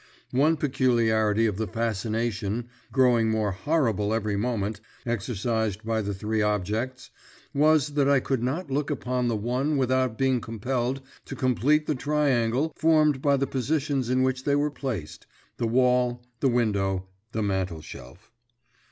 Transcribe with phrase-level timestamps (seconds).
[0.31, 7.11] One peculiarity of the fascination growing more horrible every moment exercised by the three objects,
[7.53, 11.93] was that I could not look upon the one without being compelled to complete the
[11.93, 15.27] triangle formed by the positions in which they were placed
[15.57, 18.31] the wall, the window, the mantelshelf.